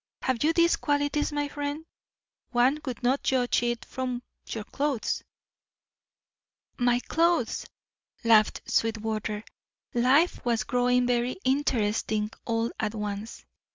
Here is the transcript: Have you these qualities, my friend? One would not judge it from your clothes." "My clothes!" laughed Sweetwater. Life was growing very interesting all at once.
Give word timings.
Have 0.23 0.43
you 0.43 0.51
these 0.51 0.77
qualities, 0.77 1.31
my 1.31 1.47
friend? 1.47 1.85
One 2.49 2.79
would 2.85 3.03
not 3.03 3.21
judge 3.21 3.61
it 3.61 3.85
from 3.85 4.23
your 4.47 4.63
clothes." 4.63 5.21
"My 6.79 6.99
clothes!" 7.01 7.67
laughed 8.23 8.63
Sweetwater. 8.65 9.43
Life 9.93 10.43
was 10.43 10.63
growing 10.63 11.05
very 11.05 11.35
interesting 11.45 12.31
all 12.47 12.71
at 12.79 12.95
once. 12.95 13.45